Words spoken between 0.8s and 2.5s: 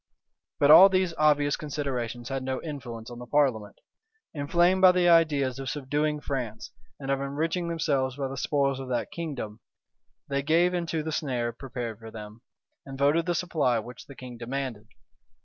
these obvious considerations had